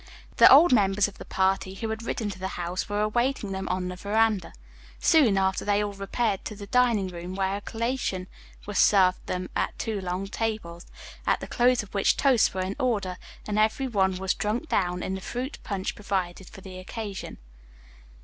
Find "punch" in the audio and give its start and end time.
15.63-15.93